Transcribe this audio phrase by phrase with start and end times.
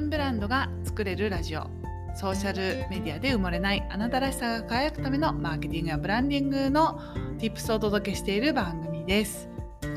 [0.00, 1.66] 分ブランドが作れるラジオ。
[2.14, 6.98] ソーシャルメディアで埋もれないあなたらしさが輝くためのマーケティングやブランディングの
[7.38, 9.48] Tips をお届けしている番組です。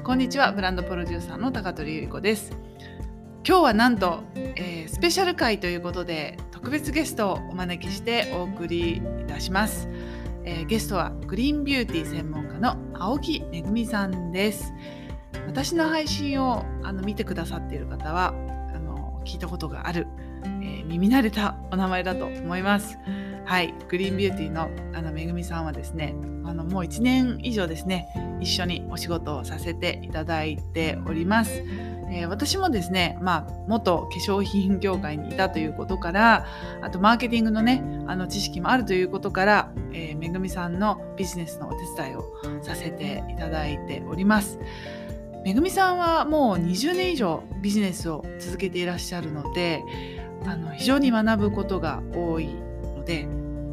[0.04, 2.52] こんにちはブランドプロデューサーの高取ゆり子です。
[3.47, 9.90] 今日はなんと、えー、スペシャル回ということで特別ゲストをお招きしてお送りいたします、
[10.46, 14.74] えー、ゲストはグリーンビューティー専門家の青木めぐみさんです。
[15.47, 18.34] 私の配信をあの見てくださっている方は
[19.23, 20.08] 聞いたことがある、
[20.44, 22.98] えー、耳慣れたお名前だと思います。
[23.46, 26.16] はい、グリーンビューティーのあのめぐみさんはですね
[26.46, 28.08] あのもう1年以上ですね
[28.40, 31.63] 一緒にお仕事をさせていただいております。
[32.13, 36.46] えー、私もですね、まあ、元化粧品業界にいたということから
[36.82, 42.24] あとマーケティングのねあの知識もあるということから、えー、めぐみさんのビジネスのお手伝いを
[42.62, 44.60] させていただいております。
[45.43, 49.84] めぐみさんはもう20年以上ビジネスを続けていらっしゃるので
[50.45, 53.27] あの非常に学ぶことが多いので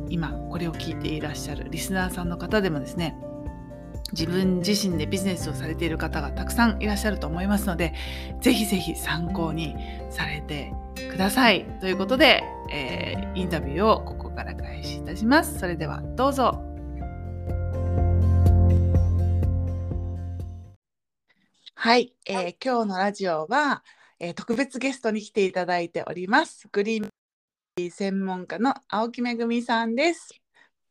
[0.09, 3.17] 今これを聞いていらっしゃるリスナーさんの方でもですね
[4.13, 7.95] 自分自身でビジネスをされている方がたくさんいらっしゃると思いますので
[8.41, 9.77] ぜひぜひ参考に
[10.11, 10.73] されて
[11.11, 11.65] ください。
[11.81, 12.43] ということで、
[12.73, 15.59] えー、インタビューをここから開始いたします。
[15.61, 16.70] それではどうぞ。
[21.83, 23.83] はい、えー、今日のラジオは、
[24.19, 26.69] えー、特別ゲストに来ていただいております。
[26.71, 30.29] グリーン専門家の青木めぐみさんです。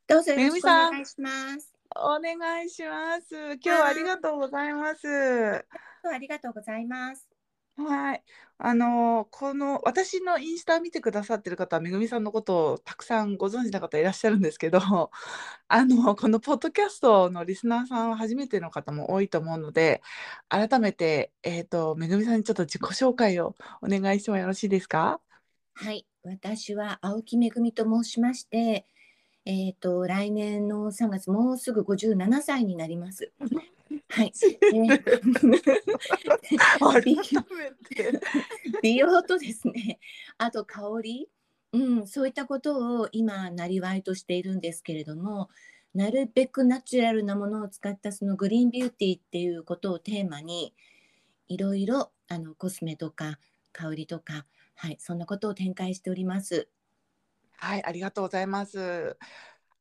[0.07, 1.29] どうぞよろしくお願いしま
[1.59, 1.71] す。
[1.95, 3.35] お願いします。
[3.35, 5.07] 今日はありがとうございます。
[5.07, 7.28] ありがとうございます。
[7.85, 8.23] はい。
[8.57, 14.79] あの、この私のインスタ見てくださってる方は、めぐみさんのことをたくさんご存知の方いらっしゃるんですけど、
[15.69, 20.01] あの、このポッドキャストのリスナーさんは初めての方も多いと思うので、
[20.49, 25.21] 改めて、えっと、めぐみさんにちょっと自己紹介をお願いしてもよろしいですか？
[25.73, 26.05] はい。
[26.23, 28.85] 私は青木めぐみと申しまして、
[29.45, 33.31] えっと、来年の3月、もうすぐ57歳になります。
[34.09, 34.33] はい。
[38.81, 39.99] 美容とですね、
[40.37, 41.29] あと香り、
[41.73, 45.49] うん、そういったことを今、なりわいとしているんですけれども、
[45.93, 50.73] なるべくナチュラルなものを使ったそのグリーンビューティーっていうことをテーマに、
[51.47, 53.39] いろいろあのコスメとか
[53.71, 54.45] 香りとか、
[54.75, 56.69] はい、そんなことを展開しております。
[57.57, 59.17] はい、ありがとうございます。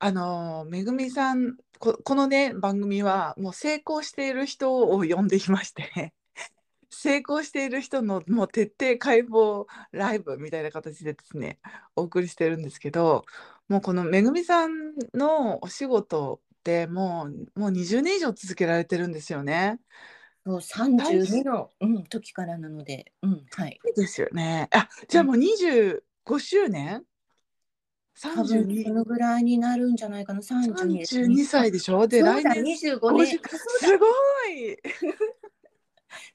[0.00, 6.14] あの、めぐみさん、ここのね、番組はもう成功している人を呼んでいまして
[6.90, 11.58] 成功している人のもう徹底解剖ライブみたいな形でですね、
[11.96, 13.24] お送りしてるんですけど、
[13.68, 19.80] もうこのめぐみさんのお仕事ってもうもう20年以上続けられてるんですよね。
[20.46, 23.78] そう32の、うん、時からなので、うん、はい。
[23.96, 24.68] ですよね。
[24.72, 27.04] あ、じゃあもう25周年
[28.20, 32.06] 多分そのぐらいになるんじゃないかな、32, 32歳でしょ？
[32.06, 33.26] で、来年25年。
[33.28, 34.06] すご
[34.50, 34.76] い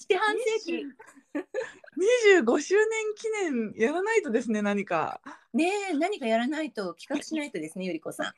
[0.10, 0.86] 四半世紀。
[1.36, 5.20] 25周年記念やらないとですね、何か。
[5.54, 8.34] ね何かやらないと、企画しないとですね、ゆりこさん。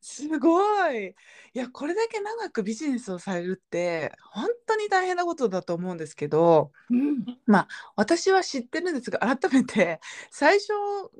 [0.00, 1.08] すごい。
[1.08, 1.14] い
[1.52, 10.00] や、これだけ長くビジネスをされるって、本当に大変なことだと思うんですけど、うん、まあ、私は知ってるんですが、改めて、
[10.30, 10.70] 最初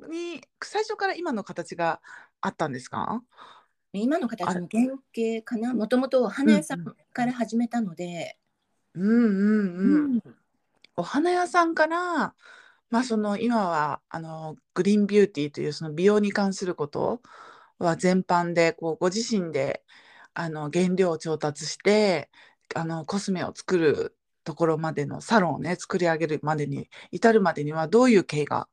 [0.09, 2.01] に、最初から今の形が
[2.41, 3.21] あったんですか？
[3.91, 4.83] 今の形の原
[5.15, 5.73] 型かな？
[5.73, 8.37] もともとお花屋さんから始めたので。
[8.93, 10.13] うんうんうん。
[10.13, 10.21] うん、
[10.95, 12.33] お花屋さんから、
[12.91, 17.21] まあ、その今はあのグリーンビューティーというその美容に関すること
[17.79, 19.83] は全般でこうご自身で
[20.33, 22.29] あの原料を調達して
[22.75, 28.67] あのコスメを作るところまでのサロンをね作り上げるまでに至るまでにはどういう経緯が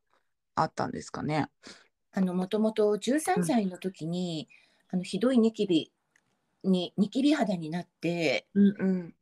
[0.55, 1.47] あったんですかね？
[2.13, 4.47] あのもともと13歳の時に、
[4.91, 5.91] うん、あのひどいニキビ
[6.63, 9.13] にニキビ肌になって、うんうん。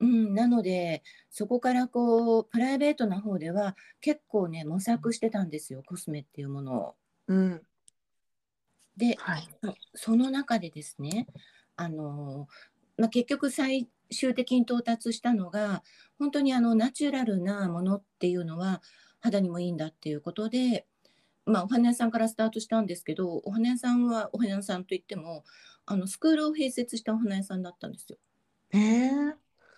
[0.00, 6.94] うん、なのでそこからこうプライベートな方では結構ね模索してたんですよコスメっていうものを。
[7.28, 7.62] うん、
[8.96, 9.48] で、はい、
[9.94, 11.26] その中でですね、
[11.76, 12.48] あの
[12.96, 15.82] まあ、結局最終的に到達したのが
[16.18, 18.82] 本当にあのナチュラルなものっていうのは
[19.20, 20.86] 肌にもいいんだっていうことで、
[21.46, 25.44] まあ、お花屋さんからスタートしたんですけどお花屋さんはお花屋さんといっても
[25.86, 28.18] あのスクールを併設したお花屋さんだったんですよ。
[28.70, 29.10] へえ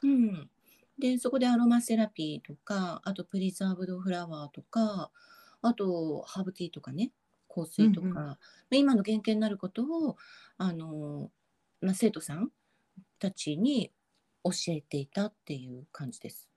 [0.02, 0.50] うん、
[0.98, 5.10] でそこでアロマセラピーとかあとプリザーブドフラワーとか
[5.62, 7.10] あとハーブティーとかね
[7.56, 8.36] 香水とか、うんうん、
[8.70, 10.16] 今の原型になることを
[10.58, 11.30] あの、
[11.80, 12.50] まあ、生徒さん
[13.18, 13.92] たちに
[14.44, 16.48] 教えていたっていう感じです。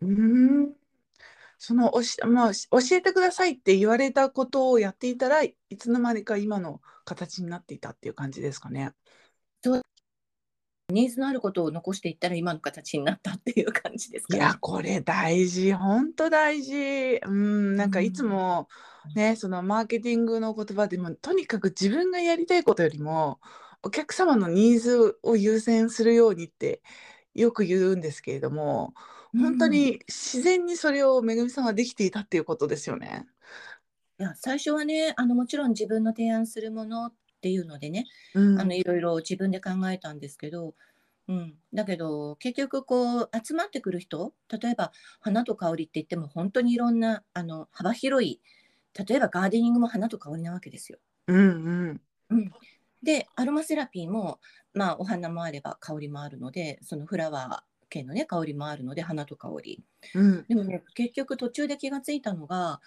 [0.00, 0.72] うん
[1.58, 8.92] そのおし、まあ、教えてくださいって言われたことをやっていたらいつの間にか今の形になっていたっていう感じですかね。
[9.62, 9.82] そう
[10.90, 15.72] ニーズのあることを残していったら今の形になったっていう感じですか、ね、いやこれ大事。
[15.72, 17.20] 本当大事。
[17.24, 18.68] うんなんかいつも
[19.14, 23.38] ね、そのマーケティングの言葉でもとにかく自分がやりたいことよりも
[23.82, 26.82] お客様のニーズを優先するようにって
[27.34, 28.94] よく言うんですけれども
[29.36, 33.26] 本当に自然にそれをめぐみさんはできていたっていうことですよね。
[34.18, 37.12] いや最初はねあのもちろん自分の提案するものっ
[37.44, 40.74] ていうのでね、うん、あのいろいろ自分で考えたんですけど、
[41.28, 48.40] うん、だけど結局こう集まってくる人例えば花と香りって言っても本当にいろんなあの幅広い
[48.98, 50.98] 例えばガーデニングも花と香りなわけですよ。
[51.26, 51.42] うんう
[51.92, 52.00] ん。
[52.30, 52.52] うん、
[53.02, 54.40] でアロマセラピーも、
[54.72, 62.80] まあ、お花もあれば香りもあるのでそのフラワー系のね香りもあるので花と香り、うん、でもね結局途中で気がついたのがあ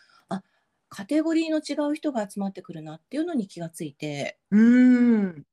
[0.89, 4.39] カテゴリーの違う人が集まってくるなっていうのに気がついて。
[4.51, 5.45] うん。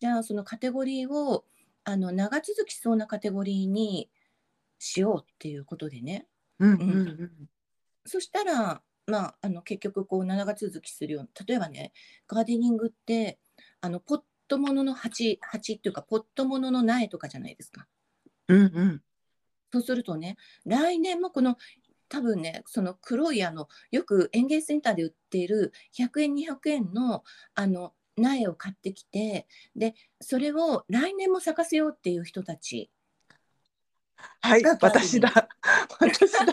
[0.00, 1.44] じゃあそのカテゴリーを
[1.84, 4.10] あの長続きしそうなカテゴリーに
[4.78, 6.26] しようっていうことでね、
[6.58, 6.84] うんうんう
[7.24, 7.30] ん、
[8.06, 11.92] そしたらまあ、あの結局こう長続きするよう例えばね
[12.26, 13.38] ガーデニングって
[13.80, 17.86] あのポットものの鉢鉢っていうかポットものの苗とかじゃないですか。
[18.48, 19.02] うんうん、
[19.72, 20.36] そうするとね
[20.66, 21.56] 来年もこの
[22.08, 27.24] 多分ねその黒いあのよく園芸センターで売っている100円200円の
[27.54, 29.46] あの苗を買ってきて
[29.76, 32.90] でそれを来年も咲かせようっていう人たち。
[34.40, 35.48] はい私だ。
[36.00, 36.28] 私だ。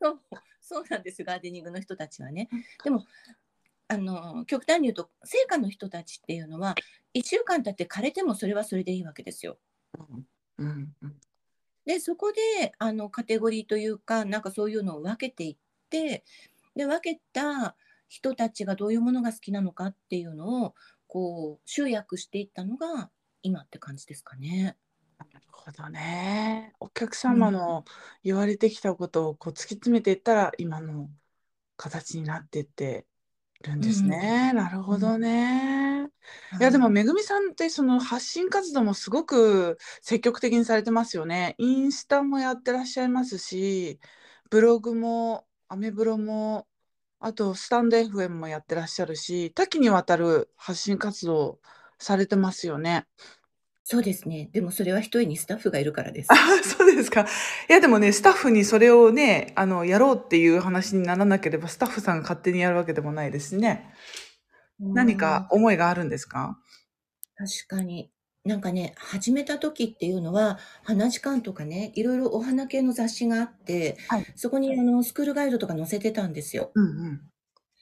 [0.02, 0.20] そう
[0.60, 2.48] そうなんですガーデニングの人たちはね。
[2.84, 3.06] でも
[3.88, 6.76] あの極端に言うと成果の人たちっていうのは
[7.14, 9.58] 1週間経って枯れてもそれはそれでいいわけですよ。
[10.58, 11.20] うんうん、
[11.86, 15.56] でそこであのカテゴリーというかなんかそういうのを分けていっ
[15.88, 16.24] て
[16.76, 17.76] で分けた
[18.08, 20.74] 人たちがどういうものが好きなのかっていうのを
[21.06, 23.10] こう集約していったのが
[23.42, 24.76] 今って感じですかね。
[25.18, 26.72] なるほどね。
[26.80, 27.84] お客様の
[28.22, 31.08] 言われてきたことをこう突き詰めていったら今の
[31.76, 33.06] 形になってって
[33.62, 34.52] るんですね。
[34.52, 35.79] なるほどね。
[36.58, 41.54] いやでもめぐみさんってその発信活動もすごく積極的にされてますよね。
[41.58, 43.98] インスタもやってらっしゃいますし、
[44.50, 46.66] ブログもアメブロも
[47.20, 51.60] あとスタンド FM もやってらっしゃるし、多岐にわたる発信活動
[51.98, 53.06] されてますよね。
[53.84, 54.48] そうですね。
[54.52, 56.28] でもそれは一人にスタッフがいるからです。
[56.32, 57.22] あ、そうですか。
[57.22, 63.92] いや、でもね、スタッフにそれをね、あの、やろうっていう話にならなければ、スタッフさんが勝手にやるわけでもないですしね。
[64.80, 66.58] 何か思いがあるんですか？
[67.36, 68.10] 確かに。
[68.42, 76.72] なんかね、始めた時っていうのは、花時間とかね、いろいろお花系の雑誌があって、はい、そこにあのスクールガイドとか載せてたんですよ。
[76.74, 77.20] うんうん、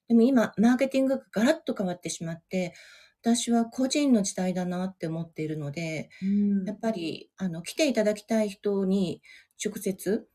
[0.08, 2.74] でも今、マーケティングがガラッと変わってしまって、
[3.22, 6.26] 私は個人の時代だなって思っているので、う
[6.62, 9.22] ん、やっぱりあの来ていただきたい人に
[9.64, 10.28] 直接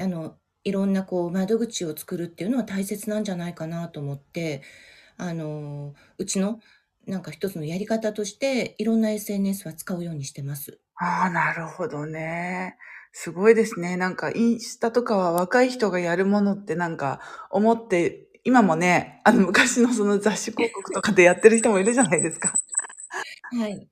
[0.00, 4.62] あのいろんなこう窓口を作るっていうのは大切なんじゃないかなと思って
[5.18, 6.60] あのうちの
[7.06, 10.78] なんか一つのやり方としていろんな SNS は使うようにしてます。
[10.96, 12.76] ああ、なるほどね。
[13.12, 13.96] すごいですね。
[13.96, 22.54] なんかインスタとかは若い人がやるものってなんか思って今もね、あの昔のその雑誌広告とかでやってる人もいるじゃないですか。
[23.58, 23.88] はい。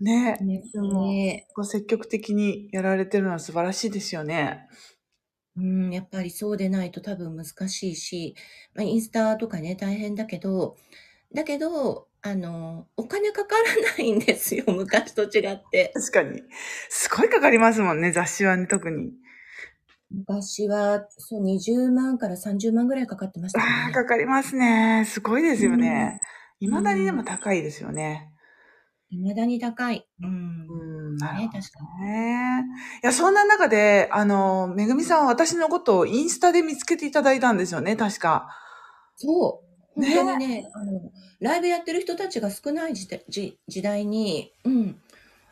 [0.00, 0.36] ね。
[0.40, 1.12] ねでも、
[1.54, 4.68] こう積極的にやられてるのは素晴らしいですよね。
[5.56, 8.34] うん、やっぱりそうでないと多分難しいし、
[8.74, 10.76] まあ、インスタとかね、大変だけど、
[11.34, 15.92] だけど、あの、お金かからないんですよ、昔と違って。
[15.94, 16.42] 確かに。
[16.88, 19.12] すごいかかりますもんね、雑誌はね、特に。
[20.10, 25.04] 昔は、そう、20万から30万ぐらいかかってましたああ、かかりますね。
[25.06, 26.20] すごいですよね。
[26.60, 28.30] 未だにでも高いですよね。
[29.10, 30.06] 未だに高い。
[30.22, 30.66] うん。
[30.68, 32.06] うん、なるね、確かに。
[32.06, 32.64] ね。
[33.02, 38.48] いや、そんな中で、あの、めぐみさんは私のことをインスタで見つけていただいたんですよね、確か。
[39.16, 39.66] そう。
[39.94, 41.00] 本当にね、あの、
[41.40, 45.00] ライブやってる人たちが少ない時時時代に、うん。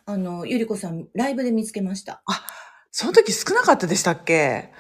[0.06, 2.22] あの、ゆりこさん、ライブで見つけました。
[2.26, 2.46] あ、
[2.90, 4.70] その時少なかったでしたっけ？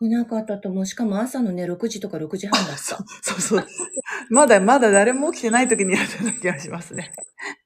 [0.00, 0.86] 少なかったと思う。
[0.86, 2.80] しかも朝のね、6時とか6時半だった。
[2.82, 2.96] そ
[3.36, 3.66] うそう。
[4.28, 7.12] まだまだ誰も起きてない時にやってた気がしますね。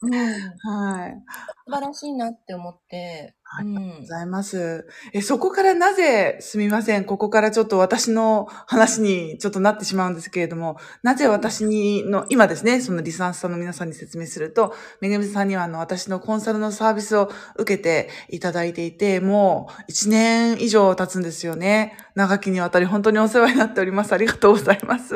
[0.03, 0.13] うん。
[0.15, 1.23] はい。
[1.67, 3.35] 素晴らしいなって思って。
[3.49, 4.87] ありがとうございます。
[5.13, 7.05] え、そこからなぜ、すみません。
[7.05, 21.97] ここからちょっと私の話にちょっとなってしまうんですけれども、なぜ私にの、今ですね、そのリサンスさんの皆さんに説明すると、めぐみさんにはあの、私のコンサルのサービスを受けていただいていて、もう1年以上経つんですよね。
[22.17, 24.13] 長きにわたり本当にお世話になっております。
[24.13, 25.15] ありがとうございます。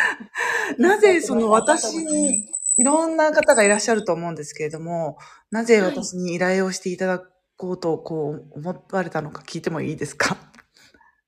[0.78, 5.18] なぜその私に、いろんな方がいらっしゃると思うんですけれども、
[5.50, 7.22] なぜ私に依頼をしていただ
[7.58, 10.38] こうと、こう、思われたのか聞いてもいいですか？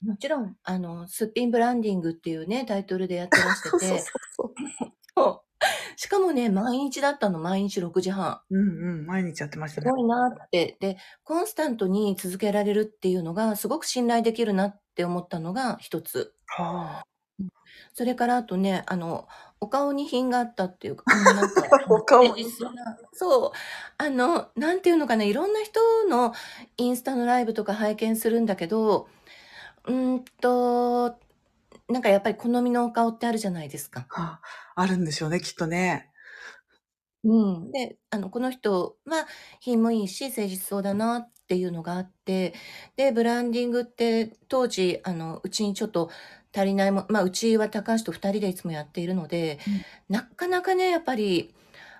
[0.02, 3.78] もちろん、あの、すっぴんブランディングっていうね、タイトルでやってらしてて。
[3.78, 4.54] そうそう
[5.14, 5.40] そう
[5.96, 8.40] しかもね、毎日だったの、毎日6時半。
[8.50, 9.84] うんうん、毎日やってましたね。
[9.88, 10.78] すごいなって。
[10.80, 16.34] で、コンスタントに続けられるっていうのが、すごく信頼できるなって思ったのが一つ。
[16.46, 17.04] はあ、
[17.92, 19.28] それからあとね、あの、
[19.62, 22.44] お顔に品があったっていうか、 なんか、お顔に
[23.12, 23.50] そう、
[23.96, 26.34] あの、なんていうのかな、いろんな人の
[26.76, 29.06] インスタのライブとか拝見するんだけど、
[29.86, 31.16] うんと、
[31.88, 34.04] なんかやっぱり好みのお顔ってあるじゃないですか。
[34.08, 34.40] は
[34.74, 36.10] あ、あるんでしょうね、きっとね。
[37.22, 37.70] うん。
[37.70, 39.28] で、あの、この人は
[39.60, 42.54] 品もいいし、誠実そうだなっていうのがあって、
[42.96, 46.10] で、ブランディングって当時、あの、うちにちょっと
[46.54, 51.54] 足りないもまあ、うちは高橋と2人でいつもやっているので、うん、なかなかね、やっぱり、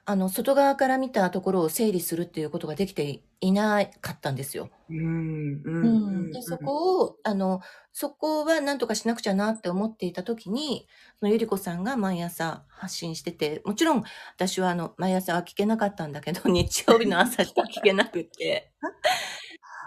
[0.04, 4.71] あの、外側から見たところを整理するっていうことができていなかったんですよ。
[4.88, 5.62] うん。
[5.82, 5.88] う
[6.28, 6.30] ん。
[6.30, 7.61] で、そこを、あの、
[7.92, 10.87] そこは何とかしなくちゃなって思っていた時に、
[11.18, 14.04] そのゆりこさんが毎朝発信してて、もちろん
[14.37, 18.73] 私はあの、毎朝は聞けなかったんだけど、 日曜日の朝しか聞けなくて。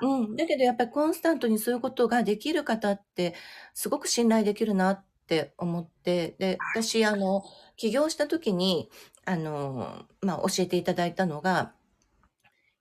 [0.01, 0.35] うん。
[0.35, 3.35] だけどやっぱりコンスタントにそういうことができる方って、
[3.73, 7.43] すごく信頼できるなって思って、で、私、あの、
[7.77, 8.89] 起業した時に、
[9.25, 11.73] あの、まあ、教えていただいたのが、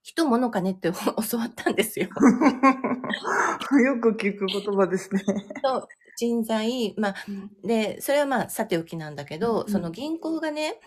[0.03, 0.91] 人物金って
[1.31, 2.07] 教わったんですよ。
[3.83, 5.23] よく聞く言葉ですね。
[5.63, 5.87] そう。
[6.17, 7.15] 人材、まあ、
[7.63, 10.79] で、それはまあ、さておきなんだけど、うん、その銀行がね、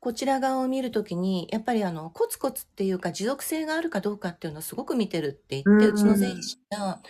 [0.00, 7.00] こちら側を見るときに、やっぱりあの、コツコツっていうか持続性があるかどうかっていうのをすごく見てるって言って、うちの税理士が、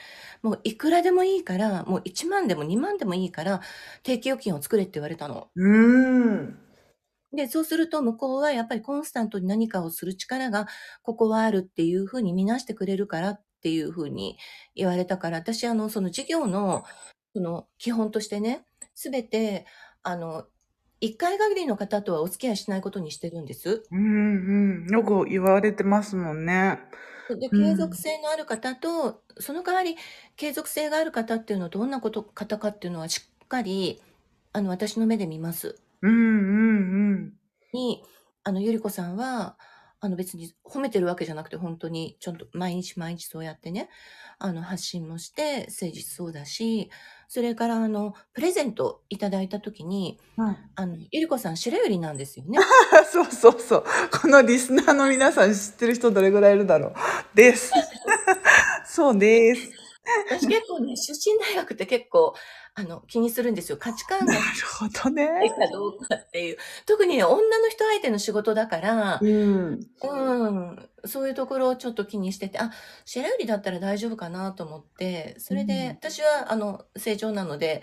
[0.42, 3.62] もういくらでもいいから、もう1万でも2万でもいいから、
[4.02, 5.48] 定期預金を作れって言われたの。
[5.56, 6.58] うん。
[7.32, 10.66] で、そうすると向こうはやっぱりコンスタントに何かをする力が
[11.02, 14.36] ここはあるっていうふうに見なしてくれるからっていうふうに
[14.74, 16.84] 言われたから、私あの、その事業の、
[17.34, 19.66] その基本としてね、すべて、
[20.02, 20.46] あの、
[21.00, 23.84] 一回限りの方とはお付き合いしないことにしてるんです。
[23.90, 24.86] うんうん。
[24.88, 26.80] よく言われてますもんね。
[27.28, 29.96] で、継続性のある方と、その代わり、
[30.36, 34.02] 継続性がある方っていうのはどんなこと方かっていうのはしっかり、
[34.52, 35.80] あの、私の目で見ます。
[36.02, 37.32] うんうんうん。
[37.72, 38.02] に、
[38.44, 39.58] あの、ゆりこさんは、
[40.04, 43.88] あの別に褒めてるわけじゃなくて、本当にちょっと毎日毎日そうやってね、
[44.40, 46.90] あの発信もして誠実そうだし、
[47.34, 52.58] それからあの、プレゼントいただいたときに、うん、あの、ゆりこさん白百合なんですよね。
[53.10, 53.84] そうそうそう。
[54.20, 56.94] このリスナーの皆さん知ってる人どれぐらいいるだろう。
[57.34, 57.72] です。
[58.84, 59.81] そうです。
[60.28, 62.34] 私結構ね、出身大学って結構、
[62.74, 63.78] あの、気にするんですよ。
[63.78, 64.26] 価値観が。
[64.26, 64.44] なる
[64.78, 65.26] ほどね。
[65.26, 66.56] かどうかっていう。
[66.86, 69.80] 特に、ね、女の人相手の仕事だから、うん。
[70.02, 70.88] うん。
[71.04, 72.70] そういうところをちょっと気にしてて、あ、
[73.04, 77.82] 白百合だったら大丈夫かなと思って、それで、うん、私は、あの、正常なので、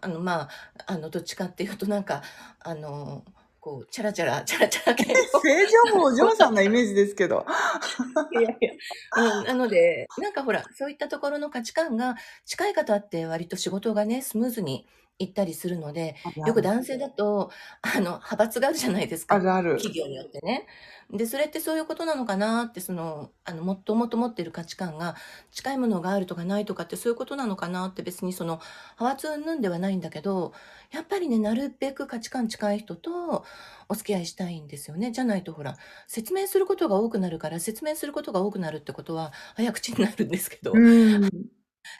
[0.00, 0.48] あの、まあ、
[0.86, 2.22] あの、どっちかっていうと、なんか、
[2.60, 3.24] あの、
[3.60, 7.44] こう、チャラチャラ、 チャラチャラ系正常もお嬢さんなイメージですけど。
[8.32, 14.86] いやいや、うん、なので、なんかほら、そういったところの価値観が近い方って割と仕事がね、スムーズに
[15.20, 17.50] 行ったりするので、よく男性だと、
[17.82, 19.36] あの、派閥があるじゃないですか。
[19.36, 19.76] あるある。
[19.76, 20.66] 企業によってね。
[21.10, 25.16] で、それってそういうことなのかなって、その、あの、もっともっと持ってる価値観が
[25.50, 28.60] 近いものがあるとかないとかってそういうことなのかなって別にその、
[28.98, 30.52] 派閥云々ではないんだけど、
[30.92, 33.44] やっぱりね、なるべく価値観近い人と
[33.88, 35.10] お付き合いしたいんですよね。
[35.12, 40.84] じゃないとほら、説明することが多くなるから、説明することが多くなるってことは早口になるんですけど、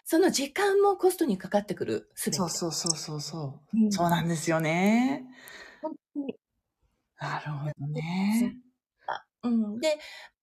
[0.04, 2.38] その時間もコストにかかってくる、すべて。
[2.38, 3.92] そうそうそうそうそう、うん。
[3.92, 5.24] そうなんですよね。
[5.82, 6.36] 本当に。
[7.20, 8.56] なるほどね。
[9.42, 9.80] うん。
[9.80, 9.98] で、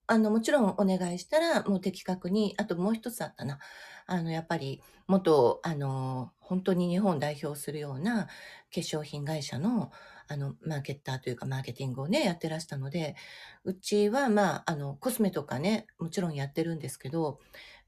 [0.07, 3.59] あの、もちろんお願いしたら、もう的確に、あともう一つあったな。
[4.05, 8.31] あの、やっぱり、元、あの、本当に日本代表するような化
[8.75, 9.91] 粧品会社の、
[10.27, 13.15] あの、マーケッターというか、マーケティングをね、やってらしたので、
[13.63, 17.39] うちは、まあ、あの、コスメとかね、もちろんやってるんですけど、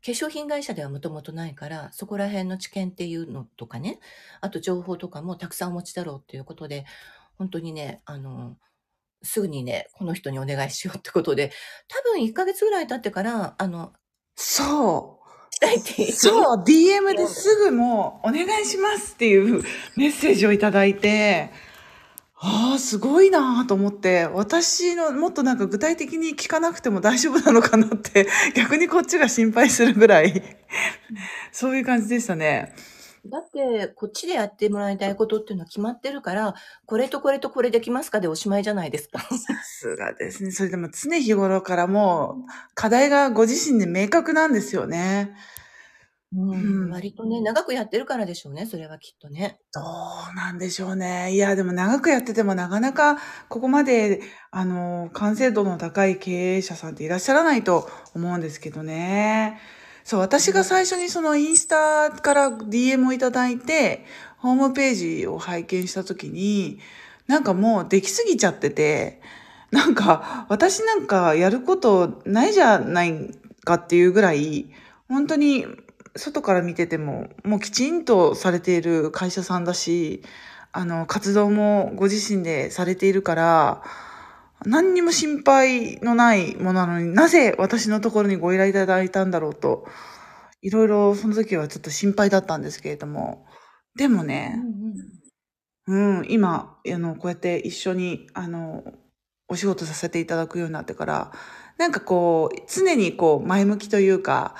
[0.06, 4.00] 化粧品会社ではもともとないから、そこら辺の知見っていうのとかね、
[4.42, 6.86] あと情報とかもたくさんお持ちだろうっていうことで、
[7.38, 8.58] 本当にね、あの、
[9.22, 11.52] すぐにね、この人にお願いしようってことで、
[11.88, 13.94] 多分1ヶ月ぐらい経ってから、あの、
[14.36, 15.20] そう。
[16.14, 19.62] そう、 DM ですぐもう、お願いしますっていう
[19.98, 21.52] メッセージをいただいて、
[22.42, 30.58] ああ、すごいなと思って、私のもっとなんか具体的に聞かなくても大丈夫なのかなって、 逆にこっちが心配するぐらい、
[31.52, 32.74] そういう感じでしたね。
[33.26, 36.56] だって、こっちでやってもらいたいことっていうのは決まってるから、
[36.86, 39.20] これとこれとこれできますかでおしまいじゃないですか。
[39.20, 39.28] さ
[39.62, 40.52] すがですね。
[40.52, 45.36] それでも常日頃からもう、課題がご自身で明確なんですよね。
[46.32, 49.60] うん、割とね、長くやってるからでしょうね、それはきっとね。
[49.74, 51.34] どうなんでしょうね。
[51.34, 53.18] いや、でも長くやっててもなかなか
[53.48, 54.22] ここまで、
[54.52, 59.60] あの、完成度の高い経営者さんっていらっしゃらないと思うんですけどね。
[60.04, 64.06] そう、私が最初にそのインスタから DM をいただいて、
[64.38, 66.80] ホームページを拝見したときに、
[67.26, 69.20] なんかもうできすぎちゃってて、
[69.72, 73.32] なんか私なんかやることないじゃない
[73.64, 74.70] かっていうぐらい、
[75.08, 75.66] 本当に
[76.16, 80.24] 外から見てても、もうきちんとされている会社さんだし、
[80.72, 83.84] あの、活動もご自身でされているから、
[84.66, 89.88] 何にも心配のないものなのになぜ私のところにご依頼いただいたんだろうと、
[90.62, 93.46] いろいろその時はちょっと心配だったんですけれども、
[93.96, 94.60] でもね、
[95.88, 98.84] うん、うん、今、あの、こうやって一緒に、あの、
[99.48, 101.32] お仕事させていただくようになってから、
[101.78, 104.56] なんかこう、常にこう、前向きというか、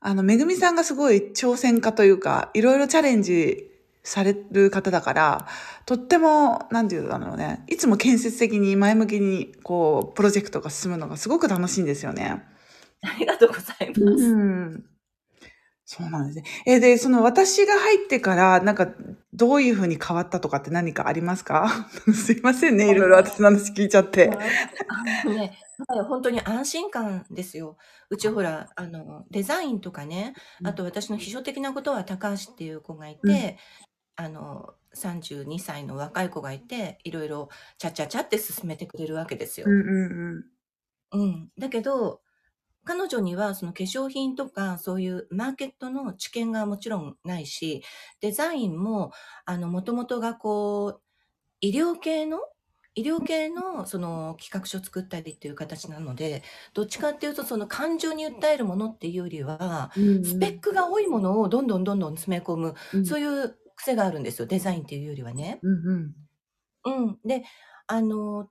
[0.00, 3.70] あの、めぐみさんがすごい挑戦家というか、いろいろチャレンジ
[4.02, 5.46] される方だから、
[5.84, 12.42] とっても、なんて言うんだろうね、いつも建設的に前向きに、こう、プロジェクトが進むのがすごく楽しいんですよね。
[13.02, 14.00] ありがとうございます。
[14.00, 14.84] うん。
[15.92, 16.44] そうなんですね。
[16.66, 18.94] えで、その私が入ってから、なんか、
[19.34, 21.88] どういうふうに変わったとかって何かありますか？
[22.14, 24.30] すいませんね、いろいろ私の話聞いちゃって。
[24.30, 25.58] あのね、
[26.08, 27.76] 本当に安心感ですよ。
[28.08, 33.28] うちほら、あの、デザインとかね、あと私の秘書的なことは高橋っていう子がいうん。
[33.28, 33.58] て、
[34.14, 39.66] あの、32歳の若い子がいて、いろいろちゃちゃちゃって進めてくれるわけですよ。
[39.66, 40.44] うんうん
[41.12, 41.20] うん。
[41.20, 41.48] うん。
[41.58, 42.20] だけど、
[42.84, 47.82] 彼女にはその化粧品とかそういうマーケットの知見がもちろんないし、
[48.20, 49.12] デザインも、
[49.44, 51.02] あの、もともとがこう、
[51.60, 52.40] 医療系の
[52.96, 56.42] 医療系のその企画書を作ったりっていう形なので、
[56.74, 59.90] どっちかっていうとその感情に訴えるものっていうよりは、
[60.22, 65.62] スペックが多いものをどんどんどんどん詰め込む、そういう癖があるんですよ、デザインっていうよりはね。
[65.62, 66.14] うんうん。
[66.84, 67.20] うん。
[67.24, 67.44] で、
[67.86, 68.50] あの、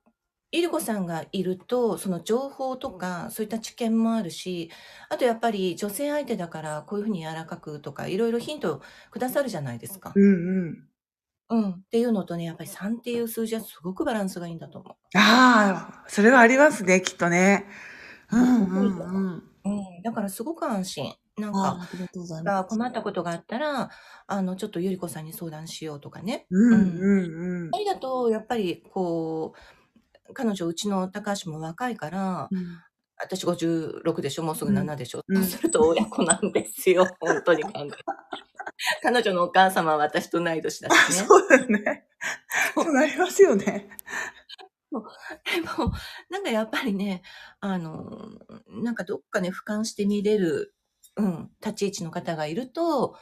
[0.52, 4.70] イルコさんがいると、その情報とか、そういった知見もあるし、
[5.08, 8.82] あとやっぱり女性相手だから、こういうふうに柔らかくとか、いろいろヒント
[9.12, 10.12] くださるじゃないですか。
[10.14, 10.90] うんうん。
[11.50, 11.70] うん。
[11.70, 15.18] っていうのとね、やっぱり3っていう数字はすごくバランスがいいんだと思う。
[15.18, 17.66] ああ、それはありますね、きっとね。
[18.32, 19.42] うんうんうん。
[19.64, 19.68] う
[20.00, 20.02] ん。
[20.02, 21.14] だからすごく安心。
[21.38, 21.78] なんか、
[22.46, 22.64] あ。
[22.64, 23.90] 困ったことがあったら、
[24.26, 26.46] あの、ちょっとゆりこさんに相談しようとかね。
[26.50, 27.74] うんうんうん。
[27.74, 29.79] ありだと、やっぱり、こう、
[30.34, 32.78] 彼女、うちの高橋も若いから、うん、
[33.16, 37.06] 私56でしょもうすぐ7でしょ、うん、そうすると親子なんですよ。
[37.20, 37.88] 本当に考え
[39.02, 41.26] 彼女のお母様は私と同い年だしね。
[41.26, 42.06] そうだよね。
[42.74, 43.90] そうなりますよね。
[44.90, 45.92] でも、
[46.30, 47.22] なんかやっぱりね、
[47.60, 48.30] あの、
[48.68, 50.74] なんかどっかね、俯瞰して見れる、
[51.16, 53.16] うん、立ち位置の方がいると、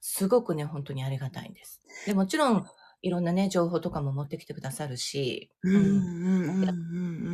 [0.00, 1.80] すごくね、本当にありがたいんです。
[2.06, 2.66] でもちろん、
[3.02, 5.50] いろんなね、情報とかも持ってきてくださるし。
[5.62, 6.70] うんうんうんうんう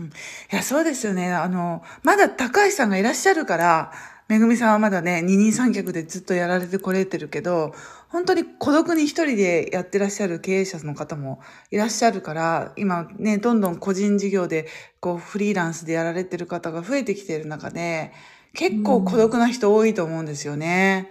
[0.06, 0.12] ん。
[0.52, 1.32] いや、そうですよね。
[1.32, 3.92] あの、まだ高橋さんがいらっしゃるから、
[4.28, 7.74] めぐみさんはまだね、二人三脚でずっとやられてこれてるけど、
[8.08, 14.68] 本当に孤独に一人でやってらっしゃる経営者の方もいらっしゃるから、今ね、どんどん個人事業で、
[15.00, 18.12] こう、フリーランスでやられてる方が増えてきてる中で、
[18.54, 21.10] 結構孤独な人多いと思うんですよね。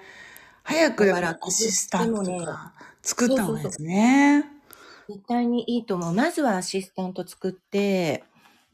[0.63, 4.45] 早くアシスタントとか作った方がいいですね。
[5.09, 6.13] 絶対にいいと思う。
[6.13, 8.23] まずはアシスタント作って、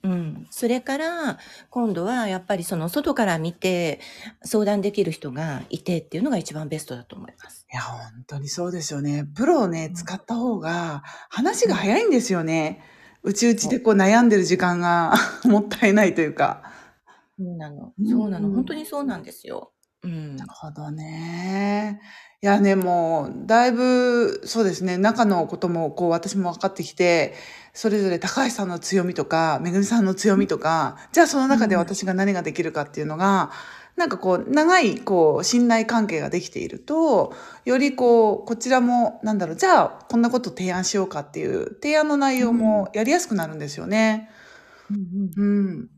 [0.03, 0.47] うん。
[0.51, 3.99] それから、今度はやっぱりその外から見て
[4.43, 7.65] 相談できる人がいてっていうのが一番ベストだと思います。
[7.71, 9.25] いや、本当にそうですよね。
[9.35, 12.81] プロをね、使った方が話が早いんですよね。
[13.23, 15.13] うちうちでこう悩んでる時間が
[15.43, 16.63] もったいないというか。
[17.37, 17.93] そうなの。
[18.07, 18.49] そうなの。
[18.51, 19.73] 本当にそうなんですよ。
[20.03, 20.35] うん。
[20.37, 21.99] なるほどね。
[22.43, 27.33] いやね、もう、だいぶ、そうですね、中のことも、こう、私も分かってきて、
[27.73, 33.49] それぞれ高橋さんの強みとか、めぐみさんの強みとか、じゃあその中で私が何ができるかっていうのが、
[33.95, 37.33] なんかこう、長い、こう、信頼関係ができていると、
[37.65, 44.29] よりこう、こちらも、なんだろう、じゃあ、こんなこと提案しようかっていう、提案の内容もやりやすくなるんですよね。
[44.91, 44.97] うん、
[45.37, 45.96] うんうん。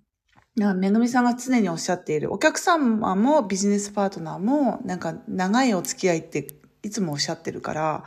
[0.75, 6.47] めぐみさんが常におっしゃっている、お客様もビジネスパートナーも、なんか長いお付き合いって
[6.83, 8.05] いつもおっしゃってるから、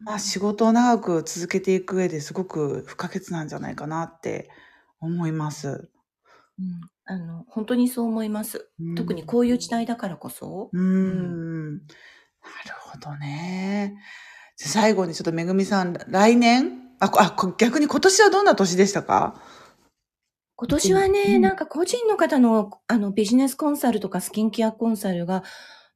[0.00, 4.48] まあ仕事を長く続けていく上ですごく不可欠なんじゃないかなって
[5.00, 5.90] 思います。
[6.58, 8.68] うん、あの、本当にそう思います。
[8.80, 10.70] うん、特にこういう時代だからこそ。
[10.72, 11.72] うん。
[11.74, 11.84] なる
[12.78, 13.96] ほどね。
[14.56, 16.78] 最後にちょっとめぐみさん、来年？
[16.98, 19.40] あ、あ、逆に今年はどんな年でしたか？
[20.60, 25.42] 今年はね、うん、なんか個人の方のあのビジネスコンサルとかスキンケアコンサルが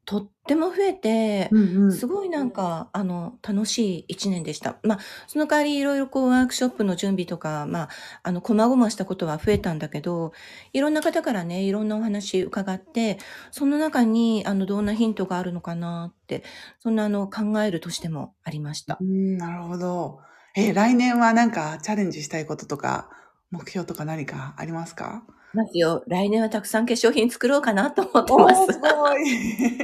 [0.06, 1.92] とっても増えて、うんうん。
[1.92, 4.76] すごいなんか、あの、楽しい一年でした。
[4.82, 7.88] まあ、その代わりいろいろこうワークショップの準備とか、まあ、
[8.22, 10.32] あの、細々したことは増えたんだけど、
[10.72, 13.18] いろんな方からね、いろんなお話伺って、
[13.50, 16.44] その中に、あの、どんなヒントがあるのかなって、
[16.80, 18.98] そんなあの、考えるとしてもありました。
[19.00, 20.20] うん、なるほど。
[20.56, 23.08] え来年はなんかチャレンジしたいこととか、
[23.54, 25.22] 目標とか何かありますか？
[25.54, 26.02] ますよ。
[26.08, 28.72] 来年はたくさん化粧品作ろうかなと思ってます。
[28.72, 29.24] すごい。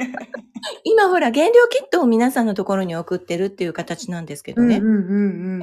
[0.85, 4.83] 今ほら、原料キットを皆さんのところに送ってるっていう形なんですけどね。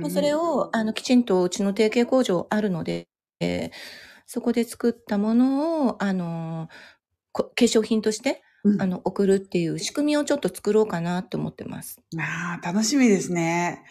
[0.10, 3.08] それを、あの、きちんとうちの提携工場あるので、
[3.40, 3.72] えー、
[4.26, 6.70] そこで作ったものを、あの、
[7.34, 12.02] 化粧品として、うん、あの、送るっていう仕組みをちょっと作ろうかなと思ってます。
[12.18, 13.84] ああ、楽しみですね。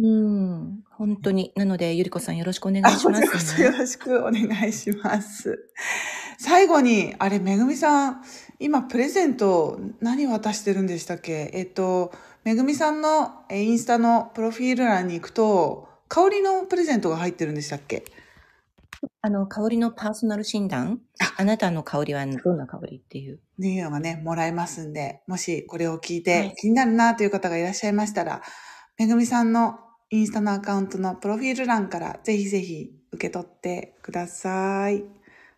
[0.00, 1.52] うん、本当に。
[1.56, 5.58] なので、ゆりこさんよろしくお願いします、ね、よろしくお願いします。
[6.38, 8.22] 最後に、あれ、めぐみさん、
[8.60, 11.50] 今プレゼント何渡してるんでしたっけ？
[11.52, 12.12] えっと、
[12.44, 18.04] めぐみさんのインスタのプロフィール欄に行くと、香りのプレゼントが入ってるんでしたっけ？
[19.22, 21.00] あの、香りのパーソナル診断？
[21.36, 21.44] あ。
[21.44, 22.98] なたの香りはどんな香り？
[22.98, 23.36] っていう。
[23.36, 23.84] っていう。
[23.84, 28.42] のがね、もらえますんで、もしこれを聞いて気になるなという方がいらっしゃいましたら、はい
[28.98, 29.78] めぐみさんの
[30.10, 35.04] インスタのアカウントのプロフィール欄からぜひぜひ受け取ってください。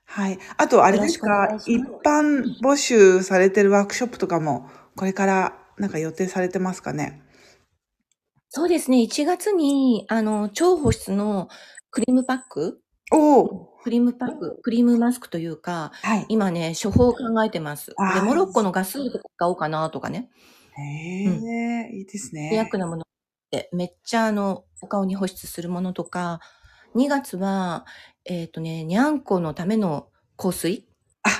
[0.05, 0.39] はい。
[0.57, 7.23] あと、あれですか、一般募集されてるワークショップとかも、これからなんか予定されてますかね？
[8.49, 8.97] そうですね。
[8.99, 11.49] 1月に、あの、超保湿の
[11.93, 12.81] クリームパック？
[13.13, 17.95] おクリームパック、クリームマスクというか、はい、今ね、処方を考えてます。
[18.15, 20.29] で、モロッコのガスールとか買おうかなとかね。
[20.77, 22.51] へえ、うん、いいですね。
[22.53, 23.05] 薬なもの
[23.57, 26.41] ってめっちゃあの、お顔に保湿するものとか、
[26.95, 27.85] 2月は、
[28.25, 30.87] えっ、とね、にゃんこのための香水
[31.25, 31.31] あ、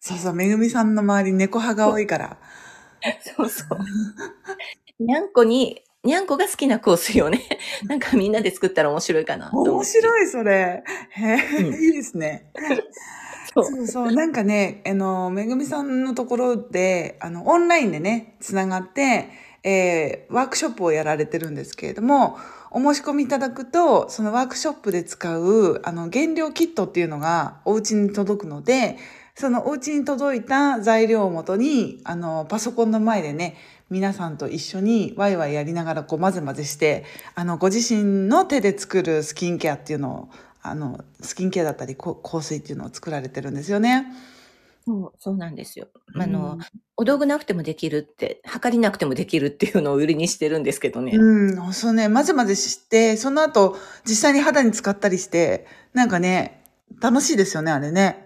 [0.00, 2.38] そうそう、めぐみさんの周り猫派が多いから。
[3.36, 5.02] そうそう。
[5.02, 7.42] にゃんこに、にゃんこが好きな香水をね、
[7.86, 10.84] なんかみんなで作ったら面白いかな面白い、それ。
[11.10, 12.52] へえ、うん、いいですね。
[13.54, 19.28] そうそう、なんかね、あの、めぐみさんのところで、あの、オンラインでね、つながって、
[19.70, 22.38] えー、ワークショップをやられてるんですけれども、
[22.70, 28.96] お申し込みいただくと、そのワークショップで使う、あの、原料キットっていうのがお家に届くので、
[29.34, 33.56] そのお家に届いた材料をもとに、あの、パソコンの前でね、
[33.90, 37.04] 皆さんと一緒にワイワイやりながらこう混ぜ混ぜして、
[37.34, 40.28] あの、ご自身の手で作るスキンケアっていうのを、
[40.62, 44.06] あの、スキンケアだったり香水っていうのを作られてるんですよね。
[44.88, 45.88] そう、そうなんですよ。
[46.18, 46.58] あの、
[46.96, 51.12] お道具なくてもできるって、測りなくてもできるっていうのを売りにしてるんですけどね。
[51.14, 56.64] うん、そうね、混ぜ混ぜして、その後、実際に肌に使ったりして、なんかね、
[57.02, 58.24] 楽しいですよね、あれね。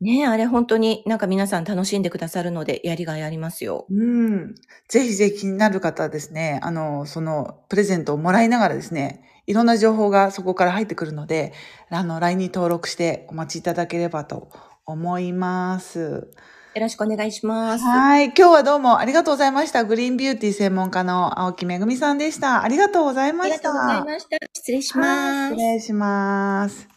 [0.00, 3.86] ねあれ本当になんか皆さん楽しんでくださるので、やりがいありますよ。
[3.90, 4.54] うん。
[4.88, 11.52] ぜひぜひ気になる方はですね、あの、そのプレゼントをもらいながらですね、いろんな情報がそこから入ってくるので、
[11.90, 14.48] あの、LINE に登録してお待ちいただければと
[14.90, 16.28] 思います。
[16.72, 17.84] よろしくお願いします。
[17.84, 18.26] はい。
[18.26, 19.84] 今日はどうもありがとうございました。
[19.84, 22.62] グリーンビューティー専門家の青木めぐみさんでした。
[22.62, 23.54] ありがとうございました。
[23.54, 24.36] ありがとうございました。
[24.52, 25.54] 失礼します。
[25.54, 26.88] 失礼します。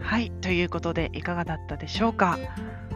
[0.00, 0.30] はい。
[0.42, 2.38] ということで、いかがだったでしょうか？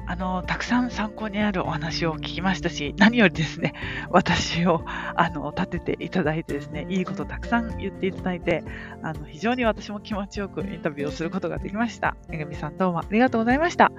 [0.06, 3.72] あの、たくさん参考になるお話を聞きましたし、何よりですね、
[4.10, 8.62] 私を、あの、立てていただいてですね、いいことたくさん言っていただいて、
[9.02, 12.16] あの、非常に私も気持ちよくインタビューをすることができました。
[12.28, 13.90] めぐみさんどうもありがとうございました。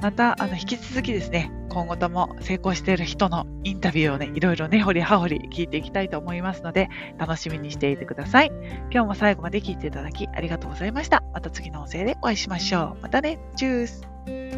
[0.00, 8.52] また、あの、引き続きですね、今後とも成功している人のインタビューをね、いろいろね、掘り葉掘り聞いていきたいと思いますので、楽しみにしていてください。
[8.92, 11.24] 今日も最後まで聞いていただきありがとうございました。
[11.32, 13.02] また次の音声でお会いしましょう。
[13.02, 14.57] またね、チュース